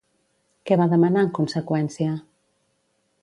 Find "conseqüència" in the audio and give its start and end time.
1.39-2.17